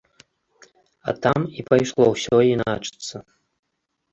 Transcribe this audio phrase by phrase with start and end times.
[1.11, 3.17] А там і пайшло ўсё іначыцца.